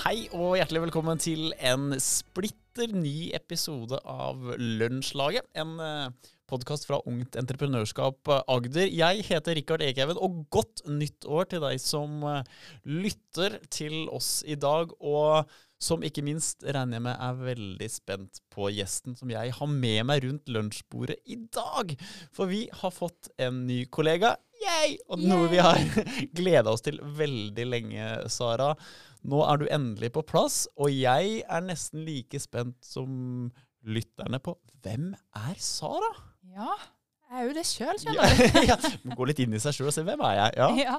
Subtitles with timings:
[0.00, 5.44] Hei og hjertelig velkommen til en splitter ny episode av Lunsjlaget.
[5.60, 8.88] En uh, podkast fra Ungt Entreprenørskap Agder.
[8.88, 12.40] Jeg heter Rikard Ekhaugen, og godt nytt år til deg som uh,
[12.88, 14.88] lytter til oss i dag.
[15.04, 19.74] Og som ikke minst regner jeg med er veldig spent på gjesten som jeg har
[19.84, 21.92] med meg rundt lunsjbordet i dag.
[22.32, 24.38] For vi har fått en ny kollega.
[24.60, 24.98] Yay!
[25.08, 25.80] Og noe vi har
[26.38, 28.74] gleda oss til veldig lenge, Sara.
[29.30, 33.50] Nå er du endelig på plass, og jeg er nesten like spent som
[33.84, 36.12] lytterne på hvem er Sara?
[36.56, 36.72] Ja,
[37.30, 38.62] jeg er jo det sjøl, skjønner du.
[38.70, 38.78] ja,
[39.16, 40.70] gå litt inn i seg sjøl og se hvem er jeg ja.
[40.80, 40.96] ja.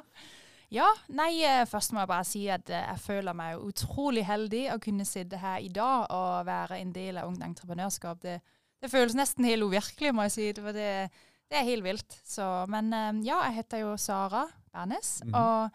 [0.72, 4.70] Ja, nei, eh, først må jeg bare si at eh, jeg føler meg utrolig heldig
[4.72, 8.22] å kunne sitte her i dag og være en del av Ungt Entreprenørskap.
[8.24, 8.38] Det,
[8.80, 10.48] det føles nesten helt uvirkelig, må jeg si.
[10.56, 11.20] For det, det
[11.60, 12.22] er helt vilt.
[12.26, 15.22] Så, men eh, ja, jeg heter jo Sara Bernes.
[15.26, 15.38] Mm -hmm.
[15.38, 15.70] Og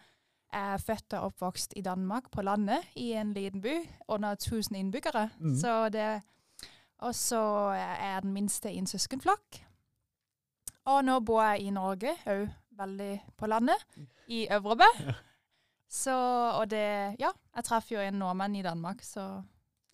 [0.53, 4.77] jeg er født og oppvokst i Danmark, på landet, i en liten by under 1000
[4.77, 5.29] innbyggere.
[5.39, 5.55] Mm.
[5.55, 6.21] Så det,
[6.97, 7.41] og så
[7.75, 9.65] er jeg den minste i en søskenflokk.
[10.85, 13.85] Og nå bor jeg i Norge, òg veldig på landet,
[14.27, 14.83] i Øvrebø.
[15.89, 16.15] Så,
[16.59, 19.43] og det Ja, jeg traff jo en nordmann i Danmark, så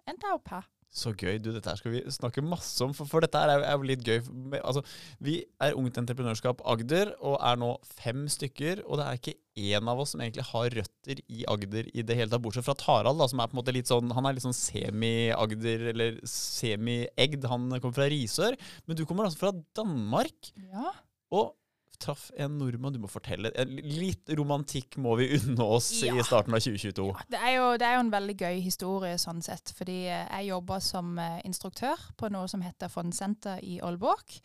[0.07, 0.69] endte jeg opp her.
[0.93, 1.39] Så gøy.
[1.41, 4.19] Du, dette her skal vi snakke masse om, for, for dette er jo litt gøy.
[4.59, 4.83] Altså,
[5.25, 8.83] vi er Ungt Entreprenørskap Agder og er nå fem stykker.
[8.85, 9.33] Og det er ikke
[9.73, 12.77] én av oss som egentlig har røtter i Agder i det hele tatt, bortsett fra
[12.77, 16.21] Tarald, da, som er på en måte litt sånn Han er litt sånn semi-Agder, eller
[16.29, 17.49] semi-Egd.
[17.49, 18.59] Han kommer fra Risør.
[18.85, 20.53] Men du kommer altså fra Danmark.
[20.69, 20.93] Ja.
[21.33, 21.55] Og
[22.03, 22.95] traff en nordmann.
[22.95, 23.51] Du må fortelle.
[23.65, 26.13] Litt romantikk må vi unne oss ja.
[26.15, 27.07] i starten av 2022.
[27.09, 29.73] Ja, det, er jo, det, er jo, en veldig gøy historie sånn sett.
[29.77, 34.39] Fordi eh, jeg jobber som eh, instruktør på noe som heter Fondsenter i Aalborg.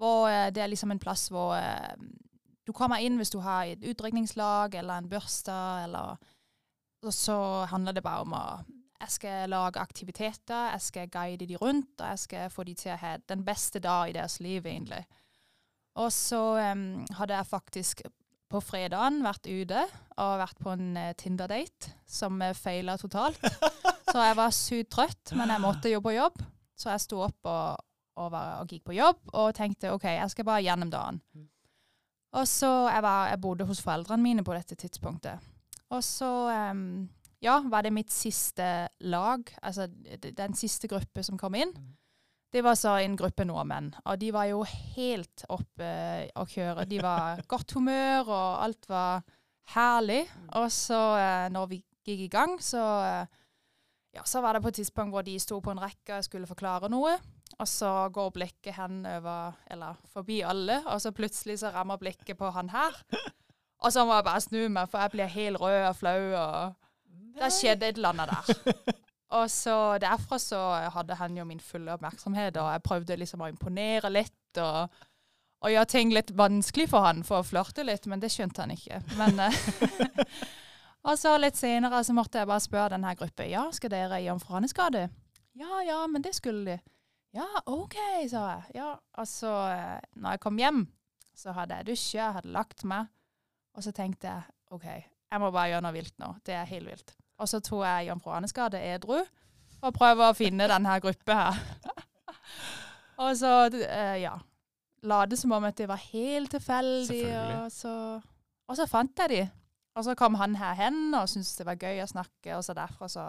[0.00, 1.56] Hvor eh, det er liksom en plass hvor
[2.62, 5.56] du kommer inn hvis du har et utdrikningslag eller en børste,
[5.88, 6.16] eller
[7.02, 8.46] Og så handler det bare om å
[9.02, 12.92] jeg skal lage aktiviteter, jeg skal guide de rundt, og jeg skal få de til
[12.94, 15.02] å ha den beste dag i deres liv, egentlig.
[16.00, 16.40] Og så
[16.72, 18.02] um, hadde jeg faktisk
[18.52, 19.84] på fredagen vært ute
[20.20, 23.40] og vært på en uh, Tinder-date som feila totalt.
[24.12, 26.42] så jeg var sykt trøtt, men jeg måtte jo på jobb.
[26.78, 27.80] Så jeg sto opp og,
[28.18, 31.22] og, var, og, gikk på jobb og tenkte OK, jeg skal bare gjennom dagen.
[32.32, 35.50] Og så jeg, var, jeg bodde hos foreldrene mine på dette tidspunktet.
[35.92, 36.30] Og så
[36.72, 37.04] um,
[37.44, 41.74] ja, var det mitt siste lag, altså den siste gruppe som kom inn.
[42.52, 46.84] Det var så en gruppe nordmenn, og de var jo helt oppe uh, å kjøre.
[46.88, 49.22] De var godt humør, og alt var
[49.72, 50.26] herlig.
[50.58, 53.38] Og så, eh, når vi gikk i gang, så, eh,
[54.18, 56.50] ja, så var det på et tidspunkt hvor de sto på en rekke og skulle
[56.50, 57.14] forklare noe.
[57.60, 62.36] Og så går blikket hen over, eller forbi alle, og så plutselig så rammer blikket
[62.36, 62.96] på han her.
[63.82, 66.20] Og så må jeg bare snu meg, for jeg blir helt rød og flau.
[66.38, 66.74] og
[67.38, 68.98] Det skjedde et eller annet der.
[69.32, 70.60] Og så derfra så
[70.92, 74.60] hadde han jo min fulle oppmerksomhet, og jeg prøvde liksom å imponere litt.
[74.60, 74.92] og,
[75.62, 78.74] og gjøre ting litt vanskelig for han for å flørte litt, men det skjønte han
[78.74, 79.00] ikke.
[79.16, 80.32] Men, eh,
[81.08, 84.26] og så litt senere så måtte jeg bare spørre denne gruppen ja, skal dere i
[84.26, 85.06] jomfruhineskade.
[85.56, 86.76] Ja, ja, men det skulle de.
[87.32, 87.96] Ja, OK,
[88.28, 88.76] sa jeg.
[88.82, 90.84] Ja, Og så, eh, når jeg kom hjem,
[91.32, 93.08] så hadde jeg dusja, jeg hadde lagt meg,
[93.72, 96.34] og så tenkte jeg OK, jeg må bare gjøre noe vilt nå.
[96.44, 97.14] Det er helt vilt.
[97.42, 99.18] Og så tok jeg Jan Frohaneskade edru
[99.82, 101.62] og prøver å finne denne gruppa her.
[103.24, 104.38] og så, uh, ja
[105.02, 107.24] Late som om at det var helt tilfeldig.
[107.64, 107.94] Og så,
[108.70, 109.40] og så fant jeg de.
[109.98, 112.76] Og så kom han her hen og syntes det var gøy å snakke, og så
[112.76, 113.24] derfra så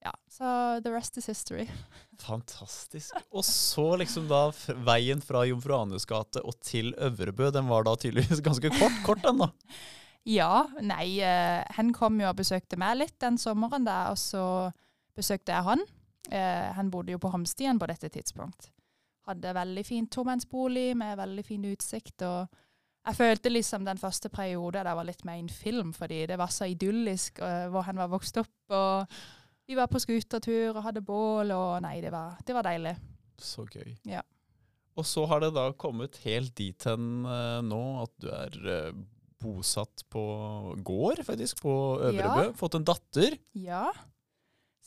[0.00, 1.66] ja, så the rest is history.
[2.26, 3.12] Fantastisk.
[3.30, 4.46] Og så liksom da
[4.88, 9.24] veien fra Jomfru Anes gate og til Øvrebø, den var da tydeligvis ganske kort, kort
[9.26, 9.50] den da?
[10.28, 10.66] Ja.
[10.84, 14.44] Nei, uh, han kom jo og besøkte meg litt den sommeren, der, og så
[15.16, 15.84] besøkte jeg han.
[16.30, 18.70] Uh, han bodde jo på Homstien på dette tidspunkt.
[19.28, 22.22] Hadde veldig fin tomannsbolig med veldig fin utsikt.
[22.22, 22.48] og
[23.06, 26.52] jeg følte liksom den første periode det var litt mer en film, fordi det var
[26.52, 28.58] så idyllisk uh, hvor han var vokst opp.
[28.68, 29.06] og
[29.68, 32.96] Vi var på skutertur og hadde bål, og nei, det var, det var deilig.
[33.40, 33.96] Så gøy.
[34.04, 34.20] Ja.
[34.98, 38.92] Og så har det da kommet helt dit hen uh, nå at du er
[39.40, 40.22] bosatt på
[40.86, 42.46] gård, faktisk, på Øvrebø.
[42.50, 42.54] Ja.
[42.58, 43.36] Fått en datter.
[43.56, 43.88] Ja.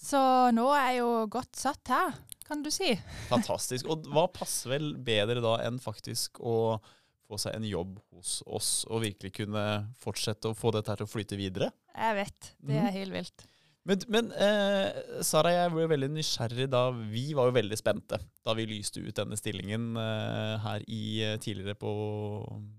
[0.03, 0.19] Så
[0.55, 2.17] nå er jeg jo godt satt her,
[2.47, 2.91] kan du si.
[3.29, 3.87] Fantastisk.
[3.91, 6.75] Og hva passer vel bedre da enn faktisk å
[7.23, 9.63] få seg en jobb hos oss, og virkelig kunne
[10.01, 11.71] fortsette å få dette her til å flyte videre?
[11.95, 12.53] Jeg vet.
[12.59, 12.97] Det er mhm.
[12.99, 13.47] helt vilt.
[13.83, 18.53] Men, men eh, Sara, jeg ble veldig nysgjerrig da Vi var jo veldig spente da
[18.55, 21.03] vi lyste ut denne stillingen eh, her i,
[21.43, 21.91] tidligere på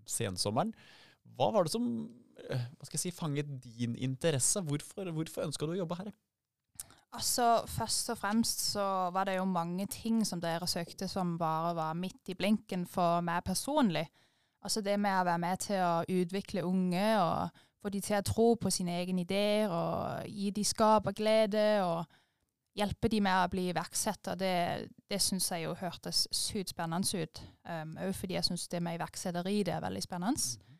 [0.09, 0.73] sensommeren.
[1.35, 1.89] Hva var det som
[2.49, 4.63] eh, hva skal jeg si, fanget din interesse?
[4.65, 6.13] Hvorfor, hvorfor ønska du å jobbe her?
[7.15, 8.85] Altså, Først og fremst så
[9.15, 13.23] var det jo mange ting som dere søkte som bare var midt i blinken for
[13.23, 14.07] meg personlig.
[14.65, 18.25] Altså det med å være med til å utvikle unge og få de til å
[18.25, 22.07] tro på sine egne ideer og gi de skaperglede og
[22.75, 24.55] hjelpe de med å bli iverksetter, det,
[25.11, 27.43] det syns jeg jo hørtes sykt spennende ut.
[27.69, 30.74] Òg um, fordi jeg syns det med iverksetteri det er veldig spennende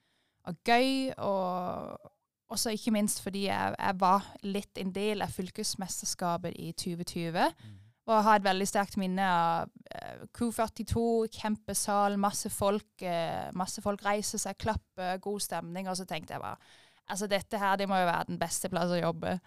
[0.51, 1.15] og gøy.
[1.19, 2.11] Og
[2.55, 7.41] også ikke minst fordi jeg, jeg, var litt en del av fylkesmesterskapet i 2020.
[7.41, 7.81] Mm.
[8.05, 11.05] Og har et veldig sterkt minne av uh, Q42,
[11.39, 12.91] kjempesal, masse folk.
[13.01, 15.89] Uh, masse folk reiser seg, klapper, god stemning.
[15.89, 16.61] Og så tenkte jeg bare
[17.05, 19.39] altså dette her det må jo være den beste plass å jobbe.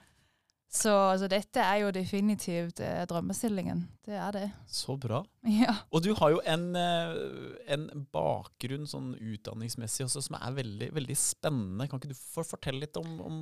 [0.67, 3.85] Så altså, dette er jo definitivt eh, drømmestillingen.
[4.05, 4.47] Det er det.
[4.67, 5.21] Så bra.
[5.47, 5.77] Ja.
[5.95, 11.17] Og du har jo en, eh, en bakgrunn sånn utdanningsmessig også som er veldig, veldig
[11.17, 11.87] spennende.
[11.87, 13.41] Kan ikke du fortelle litt om, om,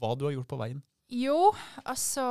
[0.00, 0.82] hva du har gjort på veien?
[1.06, 1.52] Jo,
[1.86, 2.22] altså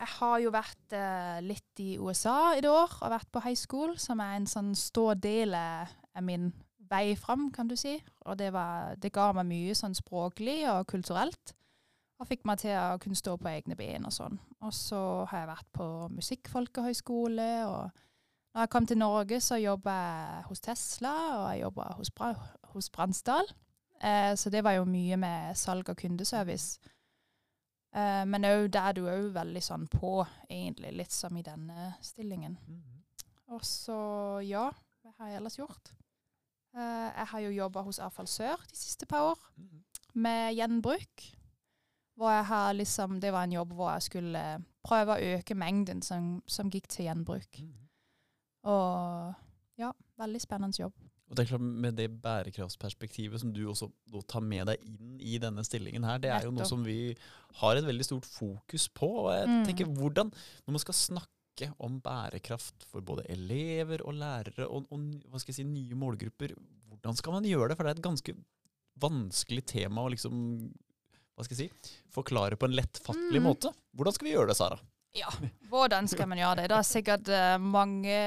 [0.00, 3.60] Jeg har jo vært eh, litt i USA i det år, og vært på high
[3.60, 5.92] school, som er en sånn stor del av
[6.24, 6.48] min
[6.92, 7.98] vei fram, kan du si.
[8.24, 11.52] Og det, var, det ga meg mye sånn språklig og kulturelt.
[12.22, 14.36] Og fikk meg til å kunne stå på egne ben og sånn.
[14.62, 17.90] Og så har jeg vært på musikkfolkehøyskole, og
[18.54, 22.30] når jeg kom til Norge, så jobba jeg hos Tesla, og jeg jobba hos, Bra
[22.74, 23.50] hos Bransdal.
[23.98, 26.78] Eh, så det var jo mye med salg og kundeservice.
[27.90, 30.14] Eh, men òg der er du òg veldig sånn på,
[30.46, 32.58] egentlig, litt som i denne stillingen.
[32.68, 33.26] Mm -hmm.
[33.56, 33.98] Og så,
[34.46, 34.70] ja,
[35.02, 35.92] hva har jeg ellers gjort?
[36.76, 39.82] Eh, jeg har jo jobba hos Avfall Sør de siste par år, mm -hmm.
[40.14, 41.41] med gjenbruk.
[42.22, 44.42] Hvor jeg har liksom, Det var en jobb hvor jeg skulle
[44.86, 47.58] prøve å øke mengden som, som gikk til gjenbruk.
[47.58, 47.72] Mm.
[48.70, 49.34] Og
[49.80, 49.90] ja,
[50.22, 50.94] veldig spennende jobb.
[51.32, 53.88] Og det er klart Med det bærekraftsperspektivet som du også
[54.28, 57.14] tar med deg inn i denne stillingen her, det er jo noe som vi
[57.62, 59.08] har et veldig stort fokus på.
[59.24, 59.62] Og jeg mm.
[59.70, 60.32] tenker hvordan,
[60.66, 65.52] Når man skal snakke om bærekraft for både elever og lærere og, og hva skal
[65.52, 66.54] jeg si, nye målgrupper,
[66.88, 67.76] hvordan skal man gjøre det?
[67.76, 68.36] For det er et ganske
[69.02, 70.36] vanskelig tema å liksom
[71.36, 73.46] hva skal jeg si, forklare på en lettfattelig mm.
[73.46, 73.72] måte.
[73.96, 74.78] Hvordan skal vi gjøre det, Sara?
[75.16, 75.28] Ja,
[75.68, 76.68] hvordan skal man gjøre det?
[76.72, 78.18] Det er sikkert uh, mange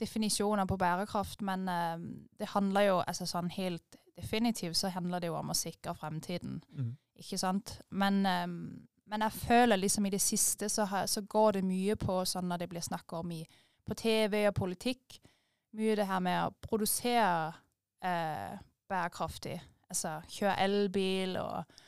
[0.00, 1.96] definisjoner på bærekraft, men uh,
[2.38, 6.60] det handler jo altså sånn helt definitivt så handler det jo om å sikre fremtiden.
[6.76, 6.92] Mm.
[7.22, 7.78] Ikke sant?
[7.90, 8.54] Men, um,
[9.10, 12.48] men, jeg føler liksom i det siste så, har, så, går det mye på sånn
[12.50, 13.42] når det blir snakk om i,
[13.86, 15.20] på TV og politikk,
[15.78, 17.52] mye det her med å produsere
[18.04, 18.58] uh,
[18.90, 19.58] bærekraftig.
[19.90, 21.80] Altså kjøre elbil og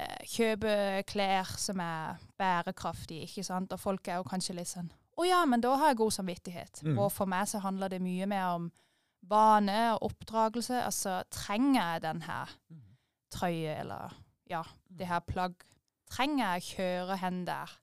[0.00, 0.74] eh, kjøpe
[1.08, 3.72] klær som er bærekraftige, ikke sant.
[3.72, 6.82] Og folk er jo kanskje litt sånn Å ja, men da har jeg god samvittighet.
[6.86, 6.96] Mm.
[6.96, 8.70] Og for meg så handler det mye mer om
[9.28, 10.78] vane og oppdragelse.
[10.86, 12.86] Altså, trenger jeg den her mm.
[13.34, 14.16] trøye, eller
[14.50, 15.60] ja, det her plagg?
[16.10, 17.76] Trenger jeg kjøre hen der?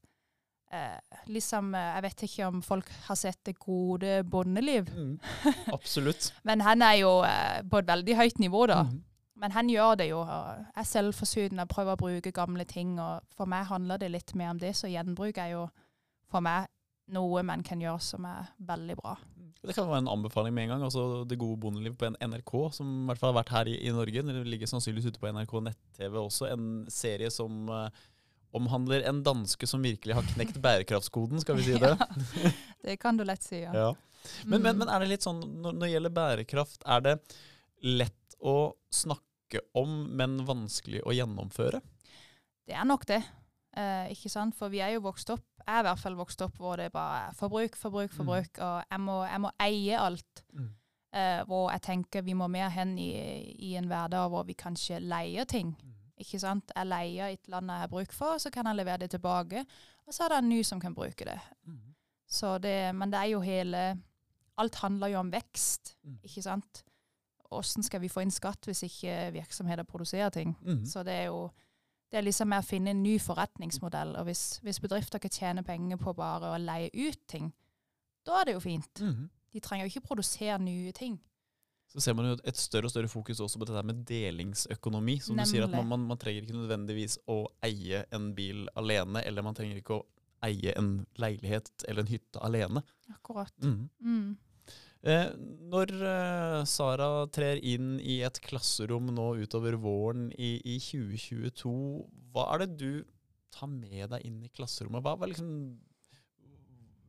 [0.68, 4.90] Eh, liksom, eh, Jeg vet ikke om folk har sett Det gode bondeliv.
[4.92, 5.20] Mm,
[5.78, 6.34] absolutt.
[6.44, 8.82] Men han er jo eh, på et veldig høyt nivå, da.
[8.84, 9.04] Mm.
[9.38, 10.22] Men han gjør det jo.
[10.24, 12.98] og er selvforsynende prøver å bruke gamle ting.
[13.00, 15.68] og For meg handler det litt mer om det, så gjenbruk er jo
[16.32, 16.68] for meg
[17.14, 19.16] noe man kan gjøre som er veldig bra.
[19.64, 20.84] Det kan være en anbefaling med en gang.
[20.88, 23.94] altså Det gode bondeliv på NRK, som i hvert fall har vært her i, i
[23.96, 24.26] Norge.
[24.28, 26.50] Det ligger sannsynligvis ute på NRK nett-TV også.
[26.52, 27.88] En serie som uh,
[28.58, 31.94] omhandler en danske som virkelig har knekt bærekraftskoden, skal vi si det?
[32.44, 32.52] ja,
[32.84, 33.74] det kan du lett si, ja.
[33.76, 33.90] ja.
[34.44, 34.64] Men, mm.
[34.64, 37.18] men, men, er det litt sånn, når, når det gjelder bærekraft, er det
[37.86, 38.58] lett å
[38.94, 41.82] snakke snakke om, men vanskelig å gjennomføre?
[42.68, 43.24] Det er nok det.
[43.78, 44.56] Eh, ikke sant?
[44.56, 46.92] For vi er jo vokst opp, jeg er i hvert fall vokst opp hvor det
[46.92, 48.18] bare er forbruk, forbruk, mm.
[48.18, 48.58] forbruk.
[48.58, 48.64] Mm.
[48.66, 50.44] Og jeg må, jeg må, eie alt.
[50.54, 50.74] Mm.
[51.18, 53.12] Eh, hvor jeg tenker vi må mer hen i,
[53.56, 55.76] i, en hverdag hvor vi kanskje leier ting.
[55.76, 55.94] Mm.
[56.18, 56.72] Ikke sant?
[56.76, 59.64] Jeg leier et land jeg har bruk for, så kan jeg levere det tilbake.
[60.08, 61.40] Og så er det en ny som kan bruke det.
[61.68, 61.94] Mm.
[62.28, 63.88] Så det men det er jo hele
[64.58, 66.16] Alt handler jo om vekst, mm.
[66.26, 66.80] ikke sant?
[67.50, 70.56] Hvordan skal vi få inn skatt hvis ikke virksomheter produserer ting?
[70.66, 70.84] Mm.
[70.86, 71.48] Så det er jo
[72.12, 74.14] det er liksom med å finne en ny forretningsmodell.
[74.20, 77.50] Og hvis, hvis bedrifter kan tjene penger på bare å leie ut ting,
[78.28, 79.02] da er det jo fint.
[79.04, 79.26] Mm.
[79.28, 81.18] De trenger jo ikke produsere nye ting.
[81.88, 85.18] Så ser man jo et større og større fokus også på dette med delingsøkonomi.
[85.24, 85.48] Som Nemlig.
[85.48, 89.46] du sier, at man, man, man, trenger ikke nødvendigvis å eie en bil alene, eller
[89.46, 90.04] man trenger ikke å
[90.48, 92.84] eie en leilighet eller en hytte alene.
[93.16, 93.56] Akkurat.
[93.64, 93.88] Mm.
[94.04, 94.36] Mm.
[95.08, 95.30] Eh,
[95.72, 101.72] når eh, Sara trer inn i et klasserom nå utover våren i, i, 2022,
[102.34, 102.92] hva er det du
[103.54, 105.06] tar med deg inn i klasserommet?
[105.06, 105.54] Hva, hva, liksom,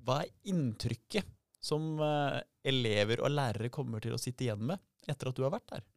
[0.07, 1.26] hva er inntrykket
[1.59, 2.38] som eh,
[2.71, 4.78] elever og lærere kommer til å sitte igjen med
[5.11, 5.88] etter at du har vært der?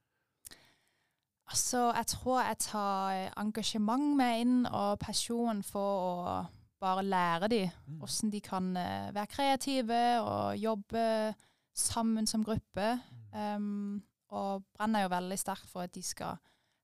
[1.51, 6.35] Altså, jeg tror jeg tar engasjement med inn, og passion for å
[6.81, 7.97] bare lære dem Mm.
[7.99, 11.03] hvordan de kan være kreative og jobbe
[11.77, 12.93] sammen som gruppe.
[13.31, 14.01] Um,
[14.31, 16.39] og brenner jo veldig sterkt for at de skal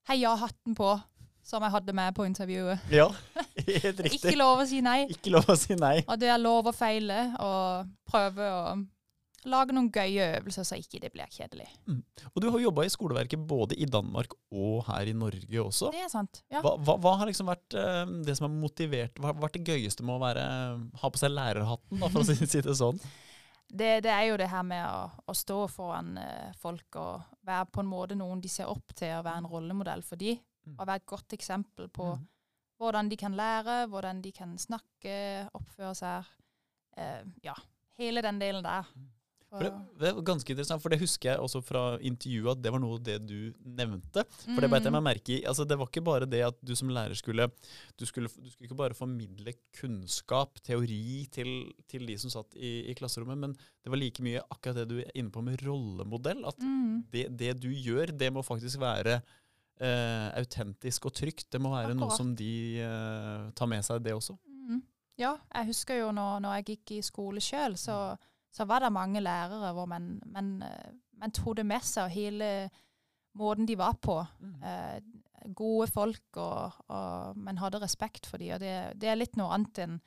[0.08, 0.90] heie hatten på,
[1.44, 2.84] som jeg hadde med på intervjuet.
[2.92, 3.08] Ja,
[3.84, 4.20] helt riktig.
[4.20, 5.00] Ikke lov å si nei.
[5.12, 5.96] Ikke lov å si nei.
[6.06, 8.62] Og det er lov å feile og prøve å
[9.48, 11.68] lage noen gøye øvelser så ikke det blir kjedelig.
[12.32, 15.92] Og du har jobba i skoleverket både i Danmark og her i Norge også.
[15.94, 16.42] Det er sant.
[16.52, 16.60] Ja.
[16.64, 19.72] Hva, hva, hva har liksom vært eh, det som har motivert Hva har vært det
[19.72, 20.44] gøyeste med å være,
[21.00, 23.00] ha på seg lærerhatten, da, for å si det sånn?
[23.68, 27.66] Det, det er jo det her med å, å stå foran uh, folk og være
[27.72, 30.74] på en måte noen de ser opp til, og være en rollemodell for de, Mm.
[30.78, 32.24] og være et godt eksempel på Mm.
[32.78, 36.24] hvordan de kan lære, hvordan de kan snakke, oppføre seg.
[36.98, 37.54] Uh, ja,
[37.96, 38.82] hele den delen der.
[38.84, 39.17] For
[39.48, 39.68] det,
[40.00, 42.98] det var ganske interessant, for det husker jeg også fra intervjuet at det var noe
[42.98, 44.24] av det du nevnte.
[44.44, 45.38] For det beit jeg meg merke i.
[45.48, 47.46] Altså, det var ikke bare det at du som lærer skulle
[47.96, 52.90] Du skulle, du skulle ikke bare formidle kunnskap, teori, til, til de som satt i,
[52.92, 56.44] i klasserommet, men det var like mye akkurat det du er inne på med rollemodell.
[56.44, 57.04] At Mm.
[57.10, 59.22] det, det du gjør, det må faktisk være
[59.80, 61.48] eh, autentisk og trygt.
[61.52, 62.52] Det må være noe som de
[62.84, 64.36] eh, tar med seg, det også.
[64.44, 64.82] Mm.
[65.18, 68.16] Ja, jeg husker jo når, når jeg gikk i skole sjøl, så,
[68.54, 70.62] så var det mange lærere hvor man, man,
[71.20, 72.70] man tok det med seg, og hele
[73.38, 74.18] måten de var på.
[74.64, 74.98] Eh,
[75.54, 78.56] gode folk, og, og man hadde respekt for dem.
[78.56, 79.98] Og det, det er litt noe annet enn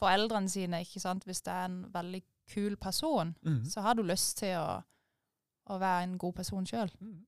[0.00, 0.82] foreldrene sine.
[0.84, 1.26] ikke sant?
[1.28, 3.64] Hvis det er en veldig kul person, mm.
[3.70, 4.80] så har du lyst til å,
[5.70, 6.90] å være en god person sjøl.
[6.98, 7.18] Mm.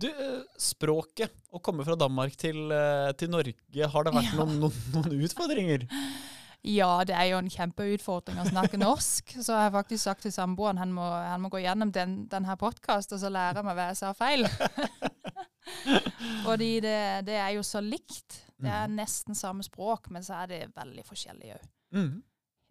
[0.00, 4.44] Du, eh, språket, å komme fra Danmark til, eh, til Norge, har det vært Ja.
[4.44, 5.88] noen, noen, noen utfordringer?
[6.62, 9.30] Ja, det er jo en kjempeutfordring å snakke norsk.
[9.40, 12.56] Så jeg har faktisk sagt til samboeren han må, han må gå gjennom den, denne
[12.60, 14.44] podkasten og så lære meg hva jeg sa feil.
[16.44, 18.42] Fordi det, det er jo så likt.
[18.60, 18.96] Det er Mhm.
[18.98, 21.68] nesten samme språk, men så er det veldig forskjellig òg.
[21.96, 22.22] Mm.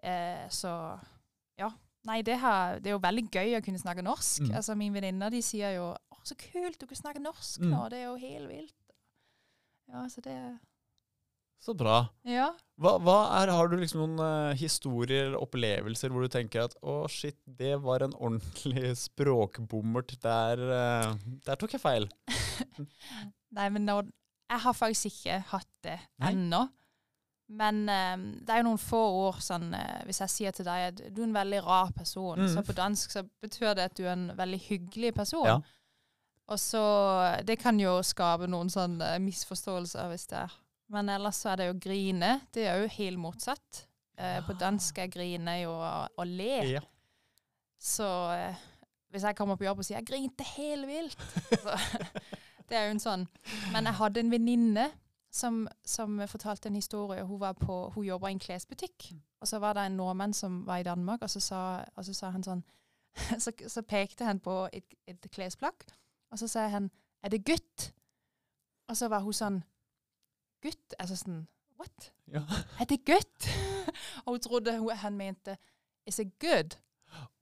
[0.04, 1.00] Eh, så
[1.58, 1.70] ja.
[2.06, 4.42] Nei, det, her, det er jo veldig gøy å kunne snakke norsk.
[4.46, 4.54] Mm.
[4.56, 7.72] Altså, Mine venninner de sier jo 'Å, så kult, du kan snakke norsk Mm.
[7.74, 7.90] nå'.
[7.90, 8.76] Det er jo helt vilt.
[9.90, 10.60] Ja, så det
[11.60, 12.06] Så bra.
[12.24, 12.54] Ja.
[12.80, 16.78] Hva, hva er, har du liksom noen uh, historier eller opplevelser hvor du tenker at
[16.80, 20.16] å shit, det var en ordentlig språkbommert.
[20.24, 21.14] Der, uh,
[21.46, 22.08] der tok jeg feil.
[23.58, 24.08] Nei, men når,
[24.50, 25.98] jeg har faktisk ikke hatt det
[26.30, 26.64] ennå.
[27.50, 30.84] Men um, det er jo noen få ord sånn uh, Hvis jeg sier til deg
[30.92, 32.52] at du er en veldig rar person, mm.
[32.54, 35.48] så på dansk så betyr det at du er en veldig hyggelig person.
[35.50, 35.60] Ja.
[36.50, 36.84] Og så
[37.46, 40.58] Det kan jo skape noen sånne misforståelser hvis det er
[40.90, 42.32] Men ellers så er det jo grine.
[42.54, 43.84] Det er jo helt motsatt.
[44.20, 46.56] Eh, på dansk er grine jo å, le.
[46.76, 46.82] Ja.
[47.80, 48.64] Så eh,
[49.14, 51.22] hvis jeg kommer på jobb og sier 'jeg grinte helt vilt',
[51.64, 51.78] så
[52.70, 53.28] Det er jo en sånn.
[53.74, 54.92] Men jeg hadde en venninne
[55.32, 57.24] som, som fortalte en historie.
[57.26, 59.14] Hun, var på, hun jobba i en klesbutikk.
[59.42, 61.62] Og så var det en nordmann som var i Danmark, og så sa,
[61.96, 62.64] og så sa han sånn
[63.44, 65.74] så, så pekte han på et, et klesplagg,
[66.32, 66.92] og så sa han
[67.24, 67.94] 'er det gutt?'
[68.90, 69.64] Og så var hun sånn
[70.62, 71.48] 'Gutt?' Altså sånn
[71.80, 72.12] What?
[72.28, 72.44] Ja.
[72.80, 73.48] Er det gutt?
[74.26, 75.58] og hun trodde han mente
[76.06, 76.78] 'is it good'?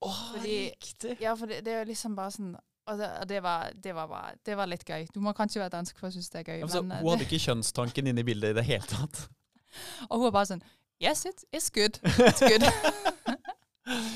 [0.00, 1.20] Oh, Fordi- riktig.
[1.20, 2.56] Ja, for det, det er jo liksom bare sånn
[2.88, 5.02] og det, det, var, det, var bare, det var litt gøy.
[5.12, 6.62] Du må kanskje være dansk for å synes det er gøy.
[6.64, 9.26] Altså, men, eh, hun hadde ikke kjønnstanken inne i bildet i det hele tatt.
[10.08, 10.64] og hun var bare sånn
[10.98, 12.00] Yes, it, it's good.
[12.02, 12.64] It's good.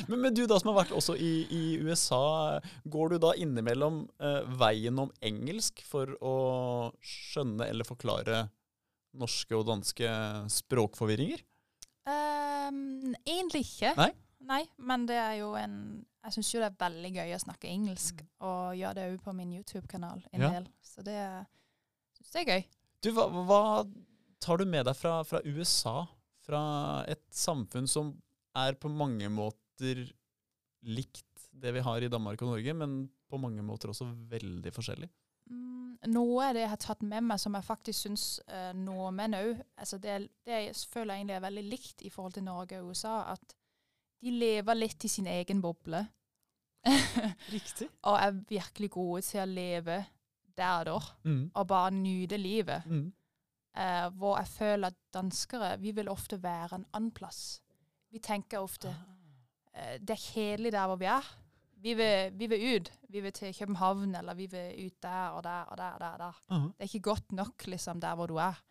[0.08, 2.58] Men, men du da som har vært også i, i USA,
[2.90, 6.34] går du da innimellom eh, veien om engelsk for å
[6.98, 8.42] skjønne eller forklare
[9.18, 10.08] norske og danske
[10.52, 11.42] språkforvirringer?
[12.08, 13.92] Um, egentlig ikke.
[13.98, 14.10] Nei?
[14.42, 15.76] Nei, men det er jo en
[16.22, 19.32] Jeg syns jo det er veldig gøy å snakke engelsk, og gjør det òg på
[19.34, 20.50] min YouTube-kanal en Ja.
[20.54, 20.68] del.
[20.80, 21.18] Så det
[22.14, 22.64] syns jeg er gøy.
[23.02, 23.62] Du, hva, hva
[24.38, 26.06] tar du med deg fra, fra USA?
[26.46, 26.60] Fra
[27.10, 28.12] et samfunn som
[28.54, 30.04] er på mange måter
[30.82, 35.10] likt det vi har i Danmark og Norge, men på mange måter også veldig forskjellig.
[35.50, 39.58] Mm, noe det jeg har tatt med meg som jeg faktisk syns uh, nordmenn òg
[39.76, 40.14] altså det,
[40.46, 43.56] det jeg føler jeg egentlig er veldig likt i forhold til Norge og USA, at
[44.22, 46.04] de lever litt i sin egen boble.
[47.52, 47.88] Riktig.
[48.02, 50.04] og er virkelig gode til å leve
[50.56, 51.50] der da, Mm.
[51.54, 52.86] og bare nyte livet.
[52.86, 53.12] Mm.
[53.76, 57.60] Eh, hvor jeg føler at danskere vi vil ofte være en annen plass.
[58.12, 58.90] Vi tenker ofte
[59.74, 61.30] eh, det er kjedelig der hvor vi er.
[61.82, 62.92] Vi vil, vi vil ut.
[63.10, 65.90] Vi vil til København, eller vi vil ut der og der og der.
[65.90, 66.42] og der, der.
[66.50, 66.66] Uh -huh.
[66.66, 68.62] Det er ikke godt nok liksom der hvor du er.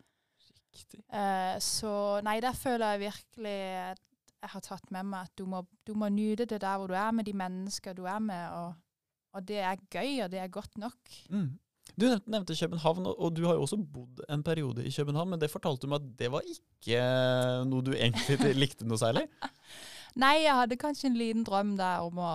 [1.12, 3.60] Eh, så nei, der føler jeg virkelig
[3.92, 4.00] at
[4.42, 6.94] jeg har tatt med meg at du må, du må nyte det der hvor du
[6.94, 8.48] er, med de mennesker du er med.
[8.48, 8.74] Og,
[9.32, 10.98] og det er gøy, og det er godt nok.
[11.30, 11.58] Mm.
[12.00, 15.50] Du nevnte, København, og du har jo også bodd en periode i København, men det
[15.50, 17.00] fortalte du meg at det var ikke
[17.68, 19.26] noe du egentlig likte noe særlig?
[20.22, 22.32] Nei, jeg hadde kanskje en liten drøm der om å,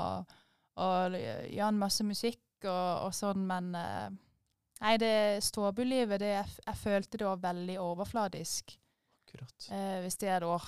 [0.77, 4.09] å gjør en masse musikk og, og sånn, men eh,
[4.77, 8.75] Nei, det storbylivet, det, jeg, jeg følte det var veldig overfladisk,
[9.25, 9.55] Akkurat.
[9.73, 10.67] eh, hvis det er et år.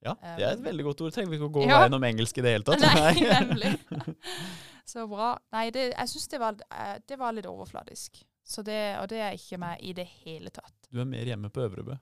[0.00, 1.12] Ja, det er et veldig godt ord.
[1.12, 1.82] Trenger vi ikke å gå Ja.
[1.82, 2.80] veien om engelsk i det hele tatt.
[2.88, 3.74] Nei, nemlig.
[4.90, 5.34] Så bra.
[5.52, 8.22] Nei, det, jeg syns det, var- eh, det var litt overfladisk.
[8.50, 10.72] Så det, og det er ikke meg i det hele tatt.
[10.88, 11.98] Du er mer hjemme på Øvrebø.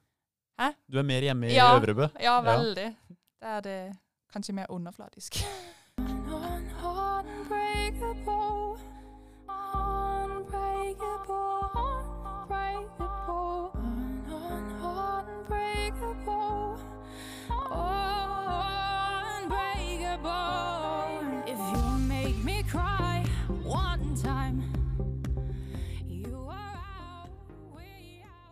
[0.62, 0.70] Hæ?
[0.86, 1.72] Du er mer hjemme i Ja.
[1.74, 2.06] Øvrebø.
[2.22, 2.40] Ja, Ja.
[2.52, 2.86] veldig.
[3.42, 3.78] Da er det
[4.32, 5.42] kanskje mer underfladisk.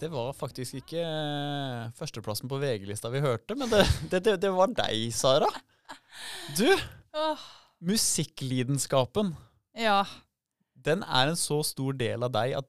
[0.01, 3.81] Det var faktisk ikke eh, førsteplassen på VG-lista vi hørte, men det,
[4.13, 5.49] det, det, det var deg, Sara.
[6.59, 6.69] Du,
[7.17, 7.41] Oh.
[7.81, 9.31] musikklidenskapen,
[9.73, 10.03] ja.
[10.77, 12.69] den er en så stor del av deg at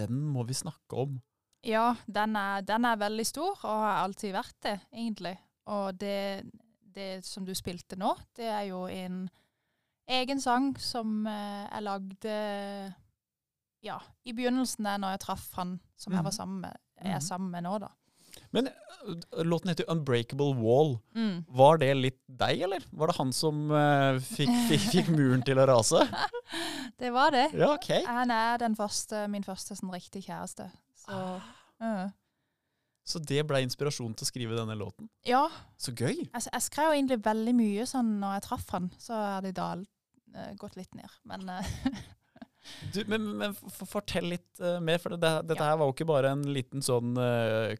[0.00, 1.18] den må vi snakke om.
[1.62, 5.34] Ja, den er, den er veldig stor, og har alltid vært det, egentlig.
[5.68, 6.48] Og det,
[6.96, 9.26] det som du spilte nå, det er jo en
[10.08, 12.94] egen sang som eh, jeg lagde
[13.82, 16.36] ja, i begynnelsen der når jeg traff han som jeg var Mhm.
[16.36, 17.20] sammen med, er Mhm.
[17.20, 17.88] sammen med nå, da.
[18.52, 18.68] Men
[19.06, 20.98] øh, låten heter 'Unbreakable Wall'.
[21.14, 21.44] Mm.
[21.48, 22.80] Var det litt deg, eller?
[22.92, 26.00] Var det han som uh, fikk, fikk, fikk muren til å rase?
[26.98, 27.50] Det var det.
[27.54, 28.04] Ja, okay.
[28.06, 30.70] Han er den første, min første sånn riktig kjæreste.
[30.96, 31.40] Så Ah.
[31.80, 32.10] ja.
[33.04, 35.08] Så det ble inspirasjon til å skrive denne låten.
[35.26, 36.28] ja, Så gøy!
[36.32, 39.82] Altså, jeg skrev egentlig veldig mye sånn når jeg traff han, så hadde jeg dal,
[40.36, 41.10] uh, gått litt ned.
[41.26, 41.62] Men uh,
[42.94, 43.56] Du, men men
[43.90, 45.72] fortell litt uh, mer, for det, dette Ja.
[45.72, 47.10] her var jo ikke bare en liten sånn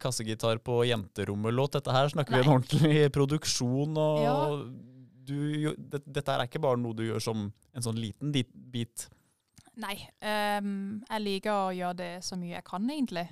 [0.03, 1.77] kassegitar på jenterommet-låt.
[1.79, 4.35] Dette her snakker vi om en ordentlig produksjon, og Ja.
[5.31, 5.37] du,
[5.69, 9.07] jo, det, dette her er ikke bare noe du gjør som en sånn liten bit.
[9.79, 9.95] nei.
[10.19, 13.29] Um, jeg liker å gjøre det så mye jeg kan, egentlig.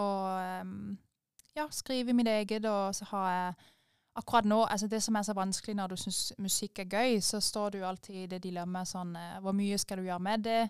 [0.00, 0.96] Og ehm,
[1.56, 3.54] ja, skrive mitt eget, og så har jeg
[4.14, 7.40] Akkurat nå, altså det som er så vanskelig når du syns musikk er gøy, så
[7.42, 10.60] står du alltid i det dilemmaet sånn eh, Hvor mye skal du gjøre med det?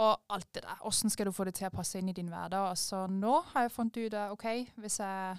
[0.00, 0.78] Og alt det der.
[0.88, 2.78] Åssen skal du få det til å passe inn i din hverdag?
[2.80, 4.46] Så nå har jeg funnet ut at OK,
[4.80, 5.36] hvis jeg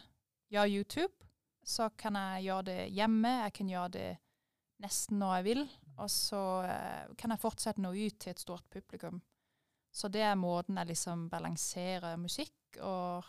[0.53, 1.27] gjør YouTube,
[1.65, 3.33] så kan jeg gjøre det hjemme.
[3.47, 4.09] Jeg kan gjøre det
[4.85, 5.65] nesten når jeg vil.
[5.97, 9.17] Og så eh, kan jeg fortsette nå ut til et stort publikum.
[9.89, 13.25] Så det er måten jeg liksom balanserer musikk og,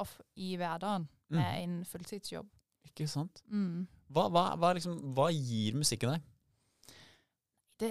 [0.00, 1.62] og f i hverdagen med mm.
[1.62, 2.48] en fulltidsjobb.
[2.90, 3.42] Ikke sant?
[3.52, 3.86] Mm.
[4.10, 6.30] Hva, hva, hva, liksom, hva gir musikken deg?
[7.80, 7.90] Det,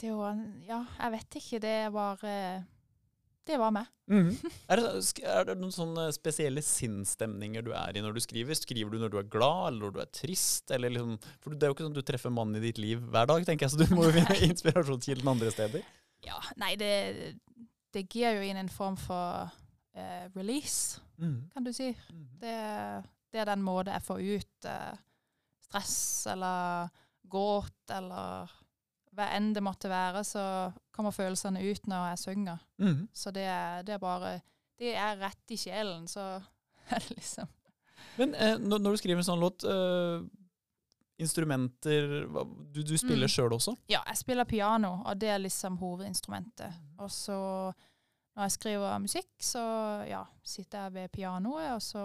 [0.00, 1.60] det var en- Ja, jeg vet ikke.
[1.62, 2.64] Det var bare
[3.46, 3.86] Det var meg.
[4.68, 8.58] er, det, er det noen sånne spesielle sinnsstemninger du er i når du skriver?
[8.58, 10.70] Skriver du når du er glad, eller når du er trist?
[10.74, 12.98] Eller liksom, for det er jo ikke sånn at du treffer mannen i ditt liv
[12.98, 15.86] hver dag, tenker jeg, så du må jo finne inspirasjonskilden andre steder.
[16.26, 17.38] Ja, nei, det,
[17.94, 20.98] det gir jo inn en form for uh, release,
[21.52, 21.90] kan du si.
[22.40, 22.54] Det,
[23.32, 24.98] det er den måten jeg får ut eh,
[25.66, 26.88] stress eller
[27.26, 28.50] gråt eller
[29.16, 30.42] hva enn det måtte være, så
[30.92, 32.58] kommer følelsene ut når jeg synger.
[32.78, 33.06] Mm.
[33.16, 34.40] Så det er, det er bare
[34.78, 36.20] Det er rett i sjelen, så
[36.92, 37.48] er det liksom
[38.18, 40.20] Men eh, når, du skriver en sånn låt, eh,
[41.18, 42.26] instrumenter
[42.72, 43.32] Du, du spiller Mm.
[43.32, 43.74] sjøl også?
[43.88, 46.72] Ja, jeg spiller piano, og det er liksom hovedinstrumentet.
[46.98, 47.72] Og så
[48.36, 49.60] når jeg skriver musikk, så
[50.04, 52.02] ja, sitter jeg ved pianoet, og så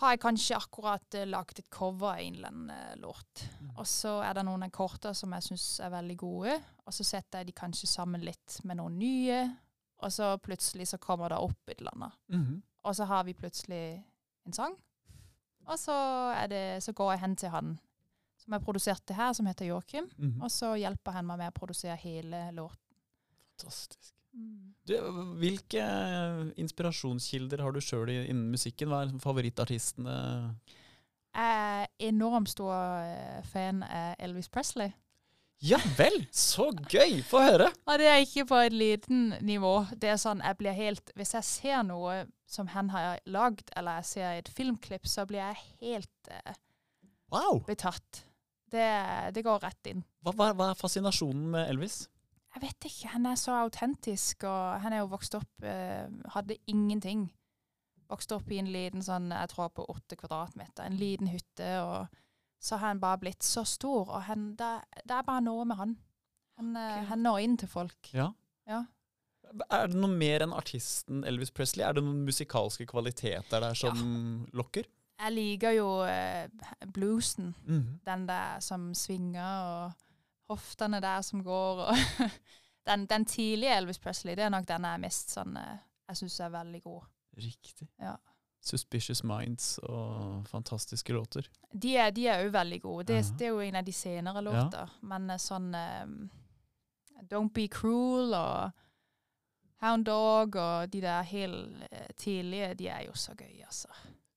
[0.00, 3.42] har jeg kanskje akkurat uh, laget et cover av en eller annen eh, låt.
[3.76, 6.56] Og så er det noen akkorder som jeg syns er veldig gode,
[6.86, 9.42] og så setter jeg de kanskje sammen litt med noen nye,
[10.02, 12.18] og så plutselig så kommer det opp et eller annet.
[12.34, 12.62] Mhm.
[12.82, 13.84] Og så har vi plutselig
[14.46, 14.72] en sang.
[15.70, 15.94] Og så,
[16.50, 17.76] det, så går jeg hen til han
[18.42, 20.08] som har produsert det her, som heter Joakim.
[20.16, 20.42] Mhm.
[20.42, 22.98] Og så hjelper han meg med å produsere hele låten.
[23.52, 24.16] Fantastisk.
[24.88, 24.94] Du,
[25.38, 25.82] hvilke
[26.58, 28.90] inspirasjonskilder har du sjøl innen musikken?
[28.90, 30.14] Hva er favorittartistene?
[31.32, 34.90] Jeg er enormt stor eh, fan av Elvis Presley.
[35.62, 37.20] Ja vel, så gøy!
[37.22, 37.68] Få høre!
[37.88, 39.84] Og det er ikke på et liten nivå.
[39.94, 44.00] Det er sånn, jeg blir helt, Hvis jeg ser noe som han har lagd, eller
[44.00, 46.58] jeg ser et filmklipp, så blir jeg helt eh,
[47.32, 47.62] Wow!
[47.68, 48.24] betatt.
[48.72, 48.88] Det,
[49.36, 50.02] det går rett inn.
[50.24, 52.02] Hva, hva, hva er fascinasjonen med Elvis?
[52.52, 53.12] Jeg vet ikke.
[53.14, 57.30] Han er så autentisk, og han er jo vokst opp eh, Hadde ingenting.
[58.12, 62.10] Vokste opp i en liten sånn, jeg tror på åtte kvadratmeter, en liten hytte, og
[62.62, 65.78] så har han bare blitt så stor, og han, det, det er bare noe med
[65.78, 65.94] han.
[66.60, 67.06] Han, okay.
[67.08, 68.10] Han når inn til folk.
[68.12, 68.28] Ja.
[68.68, 68.82] Ja.
[69.72, 71.86] Er det noe mer enn artisten Elvis Presley?
[71.86, 74.86] Er det noen musikalske kvaliteter der som lokker?
[75.22, 76.48] Jeg liker jo eh,
[76.92, 77.52] bluesen.
[77.64, 77.98] Mhm.
[78.06, 80.11] Den der som svinger, og
[80.50, 81.84] hoftene der som går.
[81.86, 81.96] Og
[82.88, 85.78] den, den tidlige Elvis Presley, det er nok den jeg er mest sånn eh,
[86.08, 87.02] Jeg syns er veldig god.
[87.38, 87.88] Riktig.
[88.00, 88.16] Ja.
[88.62, 91.48] Suspicious Minds og fantastiske låter.
[91.72, 93.06] De er de òg veldig gode.
[93.10, 93.34] Det, Ja.
[93.38, 94.90] det er jo en av de senere låter.
[95.02, 96.16] Men eh, sånn um,
[97.30, 98.70] Don't Be Cruel og
[99.82, 103.88] Hound Dog og de der helt tidlige, de er jo så gøy, altså.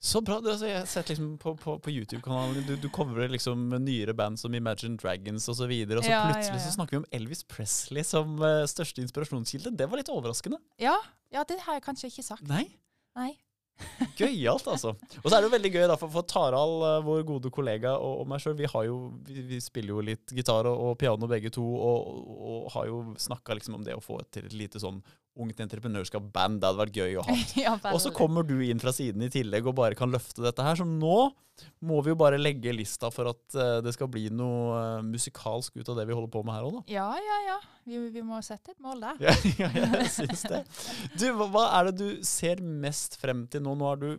[0.05, 0.37] Så bra.
[0.41, 4.13] Du, altså, jeg har sett liksom på, på, på YouTube-kanalen du, du coverer liksom nyere
[4.13, 6.65] band som Imagine Dragons osv., og, så videre, og så Ja, plutselig ja, ja.
[6.67, 9.73] så snakker vi om Elvis Presley som uh, største inspirasjonskilde.
[9.73, 10.61] Det var litt overraskende.
[10.81, 10.93] Ja,
[11.33, 12.45] ja, det har jeg kanskje ikke sagt.
[12.51, 12.67] Nei?
[13.17, 13.31] Nei.
[14.19, 14.93] Gøyalt, altså.
[14.93, 17.97] Og så er det jo veldig gøy, da, for, for Tarald, uh, vår gode kollega,
[17.97, 18.69] og, og meg sjøl, vi,
[19.25, 23.01] vi, vi spiller jo litt gitar og, og piano begge to, og, og har jo
[23.25, 25.01] snakka liksom om det å få til et lite sånn
[25.35, 26.61] ungt entreprenørskap-band.
[26.61, 27.37] Det hadde vært gøy å ha.
[27.65, 30.65] ja, Og så kommer du inn fra siden i tillegg og bare kan løfte dette
[30.65, 30.77] her.
[30.79, 31.17] Så nå
[31.87, 35.77] må vi jo bare legge lista for at uh, det skal bli noe uh, musikalsk
[35.79, 36.83] ut av det vi holder på med her òg, da.
[36.91, 37.59] Ja, ja, ja.
[37.87, 39.21] Vi, vi må sette et mål der.
[39.61, 40.65] Ja, ja, jeg syns det.
[41.19, 43.77] Du, hva, er det du ser mest frem til nå?
[43.79, 44.09] Nå er du,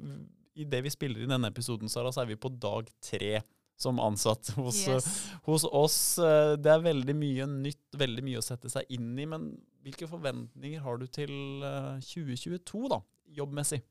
[0.56, 3.40] I det vi spiller i denne episoden, Sara, så er vi på dag tre
[3.76, 5.08] som ansatt hos, eh, Yes.
[5.44, 5.98] hos oss.
[6.18, 9.26] Eh, Det er veldig mye nytt, veldig mye å sette seg inn i.
[9.28, 9.50] Men
[9.84, 13.00] hvilke forventninger har du til eh, 2022, da,
[13.36, 13.82] jobbmessig?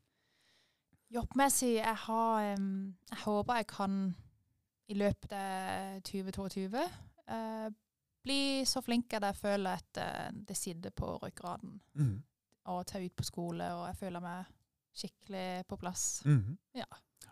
[1.13, 3.97] Jobbmessig, jeg har Jeg håper jeg kan
[4.89, 7.69] i løpet av 2022 eh,
[8.25, 11.79] bli så flink at jeg føler at eh, det sitter på ryggraden.
[11.97, 12.23] Mm.
[12.73, 14.45] Og ta ut på skole, og jeg føler meg
[14.97, 16.05] skikkelig på plass.
[16.25, 16.57] Mm.
[16.77, 16.85] Ja.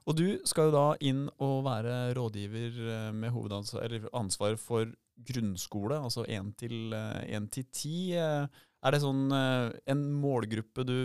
[0.06, 4.90] Og du skal jo da inn og være rådgiver eh, med hovedansvar ansvar for
[5.24, 8.14] grunnskole, altså 1 til, eh, 1 til 10.
[8.20, 8.48] Eh,
[8.84, 10.98] Er det sånn eh, en målgruppe du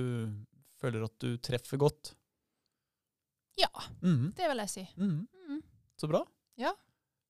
[0.83, 2.15] føler at du treffer godt?
[3.59, 3.69] Ja,
[4.03, 4.33] Mhm.
[4.35, 4.89] det vil jeg si.
[4.97, 5.29] Mhm.
[5.49, 5.63] Mm.
[5.97, 6.25] Så bra.
[6.59, 6.73] Ja.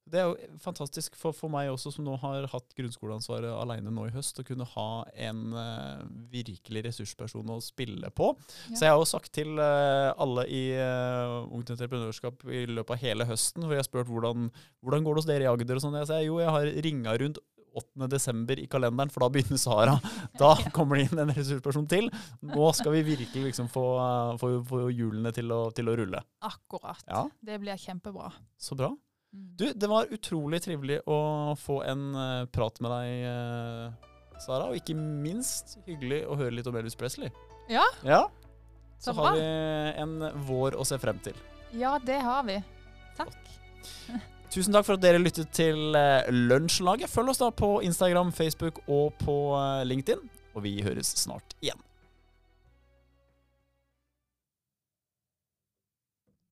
[0.09, 4.09] Det er jo fantastisk for, for meg også, som nå har hatt grunnskoleansvaret alene nå
[4.09, 4.89] i høst, å kunne ha
[5.29, 8.33] en uh, virkelig ressursperson å spille på.
[8.71, 8.73] Ja.
[8.73, 13.05] Så jeg har jo sagt til uh, alle i uh, Ungt Entreprenørskap i løpet av
[13.05, 14.49] hele høsten, hvor jeg har spurt hvordan,
[14.85, 16.01] hvordan går det hos dere i Agder og sånn.
[16.03, 17.41] Jeg sier jo, jeg har ringa rundt
[17.79, 18.09] 8.
[18.11, 19.99] desember i kalenderen, for da begynner Sara.
[20.41, 22.09] Da kommer det inn en ressursperson til.
[22.47, 23.85] Nå skal vi virkelig liksom få,
[24.41, 26.23] få, få hjulene til å, til å rulle.
[26.47, 27.05] Akkurat.
[27.07, 28.33] Ja, Det blir kjempebra.
[28.59, 28.93] så bra.
[29.59, 31.19] Du, det var utrolig trivelig å
[31.59, 34.69] få en uh, prat med deg, uh, Sara.
[34.71, 37.33] Og ikke minst hyggelig å høre litt om Elvis Presley.
[37.69, 38.23] Ja, Ja,
[38.99, 39.43] så Så har vi
[40.03, 40.15] en
[40.49, 41.37] vår å se frem til.
[41.77, 42.57] Ja, det har vi.
[43.19, 43.37] Takk.
[44.51, 47.11] Tusen takk for at dere lyttet til eh, Lunsjlaget.
[47.13, 49.37] Følg oss da på Instagram, Facebook og på
[49.85, 50.25] LinkedIn.
[50.57, 51.79] Og vi høres snart igjen.